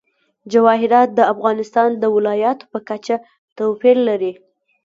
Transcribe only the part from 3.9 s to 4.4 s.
لري.